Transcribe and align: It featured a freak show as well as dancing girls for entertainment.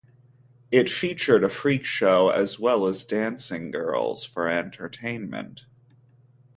It 0.71 0.89
featured 0.89 1.43
a 1.43 1.49
freak 1.49 1.85
show 1.85 2.29
as 2.29 2.57
well 2.57 2.87
as 2.87 3.03
dancing 3.03 3.69
girls 3.69 4.25
for 4.25 4.49
entertainment. 4.49 5.65